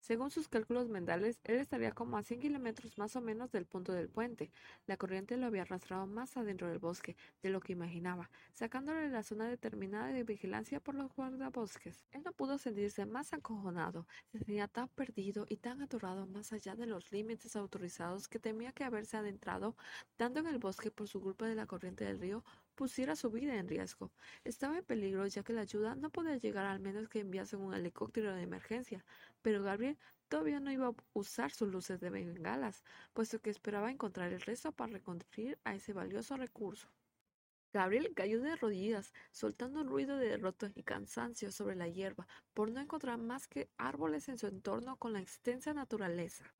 Según 0.00 0.30
sus 0.30 0.48
cálculos 0.48 0.88
mentales, 0.88 1.40
él 1.44 1.56
estaría 1.58 1.92
como 1.92 2.16
a 2.16 2.22
100 2.22 2.40
kilómetros 2.40 2.96
más 2.98 3.16
o 3.16 3.20
menos 3.20 3.52
del 3.52 3.66
punto 3.66 3.92
del 3.92 4.08
puente. 4.08 4.50
La 4.86 4.96
corriente 4.96 5.36
lo 5.36 5.46
había 5.46 5.62
arrastrado 5.62 6.06
más 6.06 6.36
adentro 6.36 6.68
del 6.68 6.78
bosque 6.78 7.16
de 7.42 7.50
lo 7.50 7.60
que 7.60 7.74
imaginaba, 7.74 8.30
sacándole 8.54 9.00
de 9.00 9.10
la 9.10 9.22
zona 9.22 9.48
determinada 9.48 10.08
de 10.08 10.24
vigilancia 10.24 10.80
por 10.80 10.94
los 10.94 11.14
guardabosques. 11.14 12.06
Él 12.12 12.22
no 12.24 12.32
pudo 12.32 12.56
sentirse 12.58 13.04
más 13.04 13.32
acojonado, 13.34 14.06
se 14.32 14.38
sentía 14.38 14.68
tan 14.68 14.88
perdido 14.88 15.46
y 15.48 15.58
tan 15.58 15.82
atorado 15.82 16.26
más 16.26 16.52
allá 16.52 16.74
de 16.74 16.86
los 16.86 17.12
límites 17.12 17.54
autorizados 17.54 18.26
que 18.26 18.38
temía 18.38 18.72
que 18.72 18.84
haberse 18.84 19.18
adentrado 19.18 19.76
tanto 20.16 20.40
en 20.40 20.46
el 20.46 20.58
bosque 20.58 20.90
por 20.90 21.08
su 21.08 21.20
culpa 21.20 21.46
de 21.46 21.54
la 21.54 21.66
corriente 21.66 22.04
del 22.04 22.18
río 22.18 22.42
pusiera 22.80 23.14
su 23.14 23.30
vida 23.30 23.56
en 23.56 23.68
riesgo. 23.68 24.10
Estaba 24.42 24.78
en 24.78 24.84
peligro 24.86 25.26
ya 25.26 25.42
que 25.42 25.52
la 25.52 25.60
ayuda 25.60 25.96
no 25.96 26.08
podía 26.08 26.38
llegar 26.38 26.64
al 26.64 26.80
menos 26.80 27.10
que 27.10 27.20
enviasen 27.20 27.60
un 27.60 27.74
helicóptero 27.74 28.34
de 28.34 28.40
emergencia, 28.40 29.04
pero 29.42 29.62
Gabriel 29.62 29.98
todavía 30.30 30.60
no 30.60 30.72
iba 30.72 30.86
a 30.86 30.94
usar 31.12 31.50
sus 31.50 31.68
luces 31.68 32.00
de 32.00 32.08
bengalas, 32.08 32.82
puesto 33.12 33.38
que 33.38 33.50
esperaba 33.50 33.90
encontrar 33.90 34.32
el 34.32 34.40
resto 34.40 34.72
para 34.72 34.94
reconstruir 34.94 35.58
a 35.62 35.74
ese 35.74 35.92
valioso 35.92 36.38
recurso. 36.38 36.88
Gabriel 37.74 38.14
cayó 38.14 38.40
de 38.40 38.56
rodillas, 38.56 39.12
soltando 39.30 39.82
un 39.82 39.88
ruido 39.88 40.16
de 40.16 40.30
derrota 40.30 40.72
y 40.74 40.82
cansancio 40.82 41.52
sobre 41.52 41.76
la 41.76 41.88
hierba, 41.88 42.26
por 42.54 42.70
no 42.70 42.80
encontrar 42.80 43.18
más 43.18 43.46
que 43.46 43.68
árboles 43.76 44.30
en 44.30 44.38
su 44.38 44.46
entorno 44.46 44.96
con 44.96 45.12
la 45.12 45.20
extensa 45.20 45.74
naturaleza. 45.74 46.54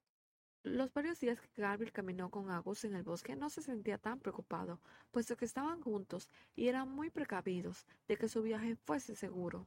Los 0.63 0.93
varios 0.93 1.19
días 1.19 1.41
que 1.41 1.63
Gabriel 1.63 1.91
caminó 1.91 2.31
con 2.31 2.51
Agus 2.51 2.85
en 2.85 2.95
el 2.95 3.03
bosque 3.03 3.35
no 3.35 3.49
se 3.49 3.63
sentía 3.63 3.97
tan 3.97 4.21
preocupado, 4.21 4.79
puesto 5.11 5.35
que 5.35 5.47
estaban 5.47 5.81
juntos 5.81 6.29
y 6.55 6.69
eran 6.69 6.87
muy 6.87 7.09
precavidos 7.09 7.87
de 8.07 8.19
que 8.19 8.29
su 8.29 8.43
viaje 8.43 8.77
fuese 8.77 9.17
seguro. 9.17 9.67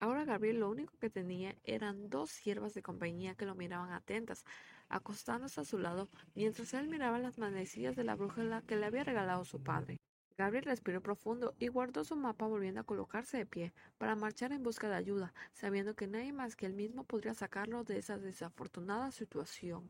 Ahora 0.00 0.24
Gabriel 0.24 0.58
lo 0.58 0.70
único 0.70 0.98
que 0.98 1.08
tenía 1.08 1.54
eran 1.62 2.10
dos 2.10 2.30
siervas 2.30 2.74
de 2.74 2.82
compañía 2.82 3.36
que 3.36 3.46
lo 3.46 3.54
miraban 3.54 3.92
atentas, 3.92 4.44
acostándose 4.88 5.60
a 5.60 5.64
su 5.64 5.78
lado 5.78 6.08
mientras 6.34 6.74
él 6.74 6.88
miraba 6.88 7.20
las 7.20 7.38
manecillas 7.38 7.94
de 7.94 8.02
la 8.02 8.16
brújula 8.16 8.62
que 8.62 8.74
le 8.74 8.86
había 8.86 9.04
regalado 9.04 9.44
su 9.44 9.62
padre. 9.62 9.98
Gabriel 10.36 10.64
respiró 10.64 11.00
profundo 11.00 11.54
y 11.60 11.68
guardó 11.68 12.02
su 12.02 12.16
mapa 12.16 12.48
volviendo 12.48 12.80
a 12.80 12.84
colocarse 12.84 13.38
de 13.38 13.46
pie 13.46 13.72
para 13.98 14.16
marchar 14.16 14.50
en 14.50 14.64
busca 14.64 14.88
de 14.88 14.96
ayuda, 14.96 15.32
sabiendo 15.52 15.94
que 15.94 16.08
nadie 16.08 16.32
más 16.32 16.56
que 16.56 16.66
él 16.66 16.74
mismo 16.74 17.04
podría 17.04 17.34
sacarlo 17.34 17.84
de 17.84 17.98
esa 17.98 18.18
desafortunada 18.18 19.12
situación. 19.12 19.88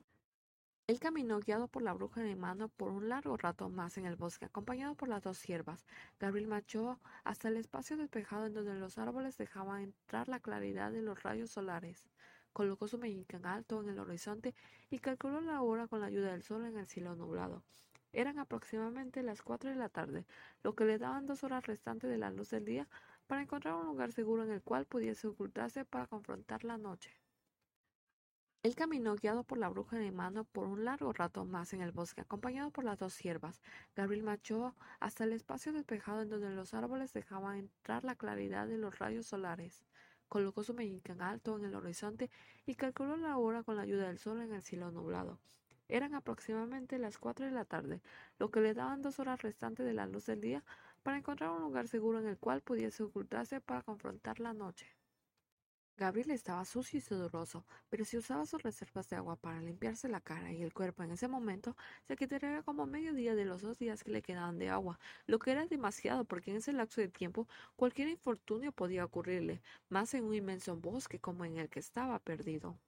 Él 0.88 1.00
caminó 1.00 1.38
guiado 1.38 1.68
por 1.68 1.82
la 1.82 1.92
bruja 1.92 2.22
de 2.22 2.34
mano 2.34 2.70
por 2.70 2.92
un 2.92 3.10
largo 3.10 3.36
rato 3.36 3.68
más 3.68 3.98
en 3.98 4.06
el 4.06 4.16
bosque, 4.16 4.46
acompañado 4.46 4.94
por 4.94 5.10
las 5.10 5.22
dos 5.22 5.36
siervas. 5.36 5.84
Gabriel 6.18 6.48
marchó 6.48 6.98
hasta 7.24 7.48
el 7.48 7.58
espacio 7.58 7.98
despejado 7.98 8.46
en 8.46 8.54
donde 8.54 8.72
los 8.72 8.96
árboles 8.96 9.36
dejaban 9.36 9.82
entrar 9.82 10.28
la 10.28 10.40
claridad 10.40 10.90
de 10.90 11.02
los 11.02 11.22
rayos 11.22 11.50
solares. 11.50 12.08
Colocó 12.54 12.88
su 12.88 12.98
en 13.04 13.26
alto 13.44 13.82
en 13.82 13.90
el 13.90 13.98
horizonte 13.98 14.54
y 14.88 15.00
calculó 15.00 15.42
la 15.42 15.60
hora 15.60 15.88
con 15.88 16.00
la 16.00 16.06
ayuda 16.06 16.32
del 16.32 16.42
sol 16.42 16.64
en 16.64 16.78
el 16.78 16.86
cielo 16.86 17.14
nublado. 17.14 17.62
Eran 18.14 18.38
aproximadamente 18.38 19.22
las 19.22 19.42
cuatro 19.42 19.68
de 19.68 19.76
la 19.76 19.90
tarde, 19.90 20.24
lo 20.62 20.74
que 20.74 20.86
le 20.86 20.96
daban 20.96 21.26
dos 21.26 21.44
horas 21.44 21.66
restantes 21.66 22.08
de 22.08 22.16
la 22.16 22.30
luz 22.30 22.48
del 22.48 22.64
día 22.64 22.88
para 23.26 23.42
encontrar 23.42 23.74
un 23.74 23.84
lugar 23.84 24.12
seguro 24.12 24.42
en 24.42 24.52
el 24.52 24.62
cual 24.62 24.86
pudiese 24.86 25.26
ocultarse 25.26 25.84
para 25.84 26.06
confrontar 26.06 26.64
la 26.64 26.78
noche. 26.78 27.14
Él 28.64 28.74
caminó 28.74 29.14
guiado 29.14 29.44
por 29.44 29.56
la 29.56 29.68
bruja 29.68 29.98
de 29.98 30.10
mano 30.10 30.42
por 30.42 30.66
un 30.66 30.84
largo 30.84 31.12
rato 31.12 31.44
más 31.44 31.72
en 31.74 31.80
el 31.80 31.92
bosque, 31.92 32.22
acompañado 32.22 32.72
por 32.72 32.82
las 32.82 32.98
dos 32.98 33.12
siervas. 33.12 33.62
Gabriel 33.94 34.24
marchó 34.24 34.74
hasta 34.98 35.22
el 35.22 35.32
espacio 35.32 35.72
despejado 35.72 36.22
en 36.22 36.28
donde 36.28 36.50
los 36.50 36.74
árboles 36.74 37.12
dejaban 37.12 37.56
entrar 37.56 38.02
la 38.02 38.16
claridad 38.16 38.66
de 38.66 38.76
los 38.76 38.98
rayos 38.98 39.26
solares. 39.26 39.84
Colocó 40.28 40.64
su 40.64 40.74
en 40.76 41.22
alto 41.22 41.56
en 41.56 41.66
el 41.66 41.74
horizonte 41.76 42.30
y 42.66 42.74
calculó 42.74 43.16
la 43.16 43.36
hora 43.38 43.62
con 43.62 43.76
la 43.76 43.82
ayuda 43.82 44.08
del 44.08 44.18
sol 44.18 44.42
en 44.42 44.52
el 44.52 44.62
cielo 44.62 44.90
nublado. 44.90 45.38
Eran 45.88 46.14
aproximadamente 46.14 46.98
las 46.98 47.16
cuatro 47.16 47.46
de 47.46 47.52
la 47.52 47.64
tarde, 47.64 48.02
lo 48.40 48.50
que 48.50 48.60
le 48.60 48.74
daban 48.74 49.02
dos 49.02 49.20
horas 49.20 49.40
restantes 49.40 49.86
de 49.86 49.94
la 49.94 50.06
luz 50.06 50.26
del 50.26 50.40
día 50.40 50.64
para 51.04 51.16
encontrar 51.16 51.50
un 51.50 51.62
lugar 51.62 51.86
seguro 51.86 52.18
en 52.18 52.26
el 52.26 52.38
cual 52.38 52.60
pudiese 52.60 53.04
ocultarse 53.04 53.60
para 53.60 53.82
confrontar 53.82 54.40
la 54.40 54.52
noche. 54.52 54.98
Gabriel 55.98 56.30
estaba 56.30 56.64
sucio 56.64 56.96
y 56.98 57.02
sudoroso, 57.02 57.66
pero 57.90 58.06
si 58.06 58.16
usaba 58.16 58.46
sus 58.46 58.62
reservas 58.62 59.06
de 59.10 59.16
agua 59.16 59.36
para 59.36 59.60
limpiarse 59.60 60.08
la 60.08 60.20
cara 60.22 60.50
y 60.50 60.62
el 60.62 60.72
cuerpo 60.72 61.02
en 61.02 61.10
ese 61.10 61.28
momento, 61.28 61.76
se 62.04 62.16
quitaría 62.16 62.62
como 62.62 62.86
medio 62.86 63.12
día 63.12 63.34
de 63.34 63.44
los 63.44 63.60
dos 63.60 63.78
días 63.78 64.02
que 64.02 64.10
le 64.12 64.22
quedaban 64.22 64.58
de 64.58 64.70
agua, 64.70 64.98
lo 65.26 65.38
que 65.38 65.50
era 65.50 65.66
demasiado 65.66 66.24
porque 66.24 66.52
en 66.52 66.56
ese 66.58 66.72
lapso 66.72 67.02
de 67.02 67.08
tiempo 67.08 67.46
cualquier 67.76 68.08
infortunio 68.08 68.72
podía 68.72 69.04
ocurrirle, 69.04 69.60
más 69.90 70.14
en 70.14 70.24
un 70.24 70.34
inmenso 70.34 70.74
bosque 70.76 71.20
como 71.20 71.44
en 71.44 71.58
el 71.58 71.68
que 71.68 71.80
estaba 71.80 72.18
perdido. 72.18 72.78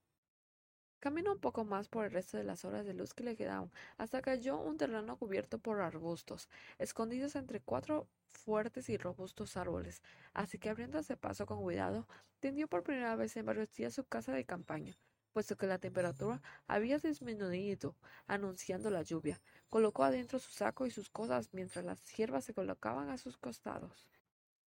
Caminó 1.00 1.32
un 1.32 1.38
poco 1.38 1.64
más 1.64 1.88
por 1.88 2.04
el 2.04 2.12
resto 2.12 2.36
de 2.36 2.44
las 2.44 2.66
horas 2.66 2.84
de 2.84 2.92
luz 2.92 3.14
que 3.14 3.24
le 3.24 3.34
quedaban, 3.34 3.70
hasta 3.96 4.20
halló 4.20 4.58
un 4.58 4.76
terreno 4.76 5.16
cubierto 5.16 5.58
por 5.58 5.80
arbustos, 5.80 6.50
escondidos 6.78 7.36
entre 7.36 7.60
cuatro 7.60 8.06
fuertes 8.28 8.90
y 8.90 8.98
robustos 8.98 9.56
árboles, 9.56 10.02
así 10.34 10.58
que 10.58 10.68
abriéndose 10.68 11.16
paso 11.16 11.46
con 11.46 11.62
cuidado, 11.62 12.06
tendió 12.38 12.68
por 12.68 12.82
primera 12.82 13.16
vez 13.16 13.34
en 13.38 13.46
varios 13.46 13.72
días 13.72 13.94
su 13.94 14.04
casa 14.04 14.32
de 14.32 14.44
campaña, 14.44 14.94
puesto 15.32 15.56
que 15.56 15.66
la 15.66 15.78
temperatura 15.78 16.42
había 16.66 16.98
disminuido, 16.98 17.96
anunciando 18.26 18.90
la 18.90 19.00
lluvia. 19.00 19.40
Colocó 19.70 20.04
adentro 20.04 20.38
su 20.38 20.50
saco 20.50 20.84
y 20.84 20.90
sus 20.90 21.08
cosas 21.08 21.48
mientras 21.52 21.82
las 21.82 22.04
hierbas 22.14 22.44
se 22.44 22.52
colocaban 22.52 23.08
a 23.08 23.16
sus 23.16 23.38
costados. 23.38 24.06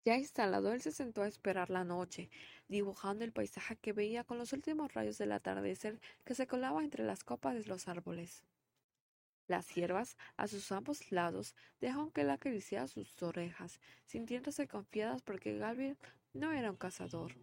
Ya 0.06 0.18
instalado, 0.18 0.74
él 0.74 0.82
se 0.82 0.92
sentó 0.92 1.22
a 1.22 1.28
esperar 1.28 1.70
la 1.70 1.86
noche, 1.86 2.30
dibujando 2.68 3.24
el 3.24 3.32
paisaje 3.32 3.78
que 3.78 3.94
veía 3.94 4.26
con 4.26 4.38
los 4.38 4.52
últimos 4.52 4.94
rayos 4.94 5.18
del 5.18 5.32
atardecer 5.32 6.02
que 6.26 6.36
se 6.36 6.46
colaba 6.46 6.84
entre 6.84 7.06
las 7.06 7.24
copas 7.24 7.56
de 7.56 7.66
los 7.66 7.88
árboles. 7.88 8.44
Las 9.48 9.74
hierbas, 9.76 10.18
a 10.36 10.48
sus 10.48 10.72
ambos 10.74 11.12
lados, 11.12 11.56
dejaron 11.80 12.12
que 12.12 12.22
él 12.22 12.32
acariciara 12.32 12.88
sus 12.88 13.22
orejas, 13.24 13.80
sintiéndose 14.06 14.68
confiadas 14.68 15.22
porque 15.22 15.58
Gabriel 15.58 15.98
no 16.34 16.52
era 16.52 16.72
un 16.72 16.78
cazador. 16.78 17.34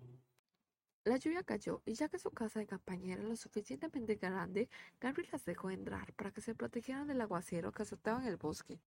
La 1.05 1.17
lluvia 1.17 1.43
cayó 1.43 1.81
y 1.87 1.95
ya 1.95 2.11
que 2.11 2.19
su 2.19 2.31
casa 2.31 2.61
de 2.61 2.67
campaña 2.67 3.15
era 3.15 3.23
lo 3.23 3.37
suficientemente 3.37 4.17
grande, 4.17 4.69
Gabriel 5.01 5.31
las 5.33 5.47
dejó 5.47 5.71
entrar 5.71 6.13
para 6.13 6.31
que 6.31 6.43
se 6.43 6.55
protegieran 6.55 7.07
del 7.07 7.23
aguacero 7.23 7.73
que 7.73 7.85
azotaba 7.85 8.21
en 8.21 8.29
el 8.29 8.37
bosque. 8.37 8.81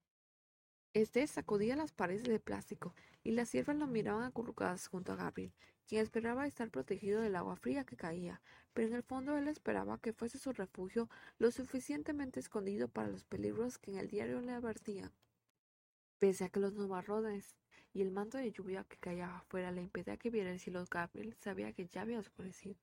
Este 0.95 1.25
sacudía 1.25 1.75
las 1.75 1.91
paredes 1.91 2.25
de 2.25 2.39
plástico 2.39 2.93
y 3.23 3.31
las 3.31 3.51
hierbas 3.51 3.75
lo 3.77 3.87
miraban 3.87 4.25
acurrucadas 4.25 4.87
junto 4.87 5.11
a 5.11 5.15
Gabriel, 5.15 5.51
quien 5.87 6.03
esperaba 6.03 6.45
estar 6.45 6.69
protegido 6.69 7.19
del 7.19 7.35
agua 7.35 7.55
fría 7.55 7.83
que 7.83 7.97
caía, 7.97 8.41
pero 8.75 8.89
en 8.89 8.93
el 8.93 9.01
fondo 9.01 9.35
él 9.35 9.47
esperaba 9.47 9.97
que 9.97 10.13
fuese 10.13 10.37
su 10.37 10.53
refugio 10.53 11.09
lo 11.39 11.49
suficientemente 11.49 12.39
escondido 12.39 12.89
para 12.89 13.07
los 13.07 13.23
peligros 13.23 13.79
que 13.79 13.89
en 13.89 13.97
el 13.97 14.07
diario 14.07 14.39
le 14.41 14.51
advertían. 14.51 15.11
Pese 16.19 16.43
a 16.43 16.49
que 16.49 16.59
los 16.59 16.73
nubarrones 16.73 17.55
y 17.91 18.03
el 18.03 18.11
manto 18.11 18.37
de 18.37 18.51
lluvia 18.51 18.83
que 18.83 18.97
caía 18.97 19.35
afuera 19.35 19.71
le 19.71 19.81
impedía 19.81 20.17
que 20.17 20.29
viera 20.29 20.51
el 20.51 20.59
cielo, 20.59 20.85
Gabriel 20.91 21.35
sabía 21.39 21.73
que 21.73 21.87
ya 21.87 22.01
había 22.01 22.19
oscurecido. 22.19 22.75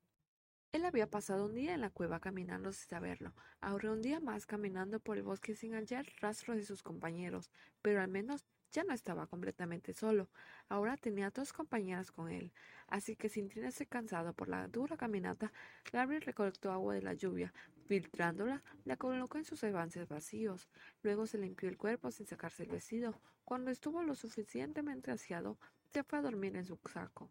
Él 0.73 0.85
había 0.85 1.09
pasado 1.09 1.47
un 1.47 1.53
día 1.53 1.73
en 1.73 1.81
la 1.81 1.89
cueva 1.89 2.21
caminando 2.21 2.71
sin 2.71 2.87
saberlo, 2.87 3.33
ahora 3.59 3.91
un 3.91 4.01
día 4.01 4.21
más 4.21 4.45
caminando 4.45 5.01
por 5.01 5.17
el 5.17 5.23
bosque 5.23 5.53
sin 5.53 5.73
hallar 5.73 6.05
rastros 6.21 6.55
de 6.55 6.63
sus 6.63 6.81
compañeros, 6.81 7.51
pero 7.81 8.01
al 8.01 8.07
menos 8.07 8.45
ya 8.71 8.85
no 8.85 8.93
estaba 8.93 9.27
completamente 9.27 9.93
solo. 9.93 10.29
Ahora 10.69 10.95
tenía 10.95 11.29
dos 11.29 11.51
compañeras 11.51 12.09
con 12.13 12.31
él, 12.31 12.53
así 12.87 13.17
que 13.17 13.27
sintiéndose 13.27 13.85
cansado 13.85 14.31
por 14.31 14.47
la 14.47 14.65
dura 14.69 14.95
caminata, 14.95 15.51
Gabriel 15.91 16.21
recolectó 16.21 16.71
agua 16.71 16.93
de 16.93 17.01
la 17.01 17.15
lluvia, 17.15 17.53
filtrándola, 17.87 18.63
la 18.85 18.95
colocó 18.95 19.37
en 19.37 19.43
sus 19.43 19.65
avances 19.65 20.07
vacíos. 20.07 20.69
Luego 21.03 21.27
se 21.27 21.37
limpió 21.37 21.67
el 21.67 21.77
cuerpo 21.77 22.11
sin 22.11 22.27
sacarse 22.27 22.63
el 22.63 22.69
vestido. 22.69 23.19
Cuando 23.43 23.71
estuvo 23.71 24.03
lo 24.03 24.15
suficientemente 24.15 25.11
aseado, 25.11 25.59
se 25.89 26.03
fue 26.03 26.19
a 26.19 26.21
dormir 26.21 26.55
en 26.55 26.63
su 26.63 26.79
saco. 26.93 27.29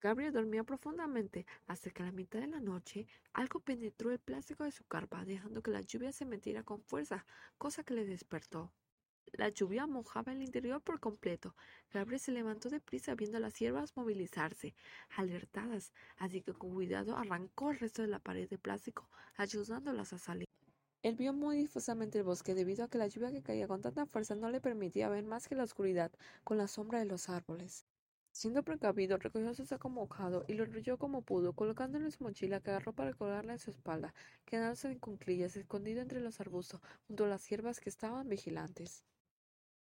Gabriel 0.00 0.32
dormía 0.32 0.64
profundamente 0.64 1.46
hasta 1.66 1.90
que 1.90 2.02
a 2.02 2.06
la 2.06 2.12
mitad 2.12 2.40
de 2.40 2.46
la 2.46 2.60
noche 2.60 3.06
algo 3.34 3.60
penetró 3.60 4.10
el 4.10 4.18
plástico 4.18 4.64
de 4.64 4.72
su 4.72 4.84
carpa, 4.84 5.26
dejando 5.26 5.62
que 5.62 5.70
la 5.70 5.82
lluvia 5.82 6.10
se 6.10 6.24
metiera 6.24 6.62
con 6.62 6.80
fuerza, 6.80 7.26
cosa 7.58 7.84
que 7.84 7.92
le 7.92 8.06
despertó. 8.06 8.72
La 9.32 9.50
lluvia 9.50 9.86
mojaba 9.86 10.32
el 10.32 10.42
interior 10.42 10.80
por 10.80 11.00
completo. 11.00 11.54
Gabriel 11.92 12.18
se 12.18 12.32
levantó 12.32 12.70
deprisa 12.70 13.14
viendo 13.14 13.38
las 13.38 13.58
hierbas 13.58 13.94
movilizarse, 13.94 14.74
alertadas, 15.16 15.92
así 16.16 16.40
que 16.40 16.54
con 16.54 16.72
cuidado 16.72 17.16
arrancó 17.16 17.70
el 17.70 17.78
resto 17.78 18.00
de 18.00 18.08
la 18.08 18.18
pared 18.20 18.48
de 18.48 18.58
plástico, 18.58 19.10
ayudándolas 19.36 20.14
a 20.14 20.18
salir. 20.18 20.48
Él 21.02 21.16
vio 21.16 21.34
muy 21.34 21.58
difusamente 21.58 22.18
el 22.18 22.24
bosque 22.24 22.54
debido 22.54 22.84
a 22.84 22.88
que 22.88 22.98
la 22.98 23.06
lluvia 23.06 23.32
que 23.32 23.42
caía 23.42 23.68
con 23.68 23.82
tanta 23.82 24.06
fuerza 24.06 24.34
no 24.34 24.48
le 24.50 24.62
permitía 24.62 25.10
ver 25.10 25.24
más 25.24 25.46
que 25.46 25.54
la 25.54 25.64
oscuridad 25.64 26.10
con 26.42 26.56
la 26.56 26.68
sombra 26.68 26.98
de 26.98 27.06
los 27.06 27.28
árboles. 27.28 27.86
Siendo 28.32 28.62
precavido, 28.62 29.18
recogió 29.18 29.52
su 29.54 29.66
saco 29.66 29.88
mojado 29.88 30.44
y 30.46 30.54
lo 30.54 30.64
enrolló 30.64 30.98
como 30.98 31.22
pudo, 31.22 31.52
colocándolo 31.52 32.04
en 32.04 32.12
su 32.12 32.22
mochila 32.22 32.60
que 32.60 32.70
agarró 32.70 32.92
para 32.92 33.12
colgarla 33.12 33.54
en 33.54 33.58
su 33.58 33.70
espalda, 33.70 34.14
quedándose 34.44 34.88
en 34.88 34.98
cunclillas, 35.00 35.56
escondido 35.56 36.00
entre 36.00 36.20
los 36.20 36.40
arbustos, 36.40 36.80
junto 37.08 37.24
a 37.24 37.28
las 37.28 37.48
hierbas 37.48 37.80
que 37.80 37.88
estaban 37.88 38.28
vigilantes. 38.28 39.04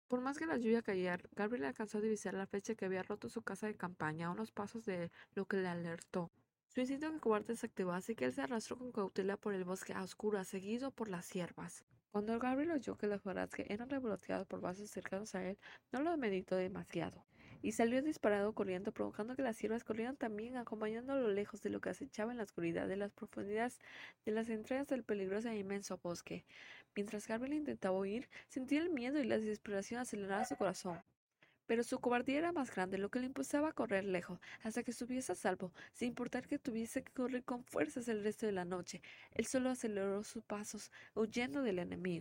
Por 0.07 0.21
más 0.21 0.38
que 0.38 0.47
la 0.47 0.57
lluvia 0.57 0.83
cayera, 0.83 1.18
Gabriel 1.35 1.66
alcanzó 1.66 1.99
a 1.99 2.00
divisar 2.00 2.33
la 2.33 2.47
fecha 2.47 2.75
que 2.75 2.85
había 2.87 3.02
roto 3.02 3.28
su 3.28 3.42
casa 3.42 3.66
de 3.66 3.76
campaña 3.76 4.28
a 4.28 4.30
unos 4.30 4.52
pasos 4.52 4.87
de 4.87 5.11
lo 5.35 5.45
que 5.47 5.59
le 5.59 5.68
alertó. 5.68 6.30
Su 6.68 6.80
instinto 6.80 7.11
de 7.11 7.18
cobarde 7.18 7.57
se 7.57 7.66
activó, 7.66 7.92
así 7.92 8.14
que 8.14 8.25
él 8.25 8.33
se 8.33 8.42
arrastró 8.42 8.78
con 8.78 8.92
cautela 8.92 9.37
por 9.37 9.52
el 9.52 9.64
bosque 9.64 9.92
a 9.92 10.02
oscuras, 10.02 10.49
seguido 10.49 10.92
por 10.92 11.09
las 11.09 11.28
hierbas. 11.30 11.85
Cuando 12.12 12.38
Gabriel 12.38 12.71
oyó 12.71 12.97
que 12.97 13.07
los 13.07 13.21
que 13.50 13.66
eran 13.68 13.90
revoloteados 13.90 14.47
por 14.47 14.61
vasos 14.61 14.90
cercanos 14.90 15.35
a 15.35 15.45
él, 15.45 15.59
no 15.92 16.00
lo 16.00 16.16
meditó 16.16 16.57
demasiado 16.57 17.26
y 17.62 17.73
salió 17.73 18.03
disparado 18.03 18.53
corriendo, 18.53 18.93
provocando 18.93 19.37
que 19.37 19.43
las 19.43 19.57
siervas 19.57 19.85
corrieran 19.85 20.17
también, 20.17 20.57
acompañando 20.57 21.12
a 21.12 21.17
lo 21.17 21.29
lejos 21.29 21.62
de 21.62 21.71
lo 21.71 21.81
que 21.81 21.91
acechaba 21.91 22.33
en 22.33 22.38
la 22.38 22.45
oscuridad 22.45 22.88
de 22.88 22.97
las 22.97 23.12
profundidades 23.12 23.79
de 24.25 24.33
las 24.33 24.49
entrañas 24.49 24.88
del 24.88 25.05
peligroso 25.05 25.49
e 25.49 25.59
inmenso 25.59 25.99
bosque. 26.03 26.45
Mientras 26.95 27.27
Gabriel 27.27 27.55
intentaba 27.55 27.99
huir, 27.99 28.29
sintió 28.49 28.81
el 28.81 28.91
miedo 28.91 29.21
y 29.21 29.25
la 29.25 29.38
desesperación 29.38 30.00
acelerar 30.00 30.47
su 30.47 30.57
corazón. 30.57 31.00
Pero 31.69 31.85
su 31.85 32.00
cobardía 32.00 32.38
era 32.38 32.50
más 32.50 32.75
grande, 32.75 32.97
lo 32.97 33.11
que 33.11 33.21
le 33.21 33.27
impulsaba 33.27 33.69
a 33.69 33.73
correr 33.73 34.03
lejos, 34.03 34.41
hasta 34.62 34.83
que 34.83 34.91
estuviese 34.91 35.33
a 35.33 35.35
salvo, 35.35 35.71
sin 35.93 36.09
importar 36.09 36.49
que 36.49 36.59
tuviese 36.59 37.05
que 37.05 37.12
correr 37.12 37.45
con 37.45 37.62
fuerzas 37.62 38.09
el 38.09 38.25
resto 38.25 38.47
de 38.47 38.53
la 38.53 38.65
noche. 38.65 39.03
Él 39.33 39.45
solo 39.45 39.69
aceleró 39.69 40.25
sus 40.25 40.43
pasos, 40.43 40.91
huyendo 41.15 41.62
del 41.62 41.79
enemigo. 41.79 42.17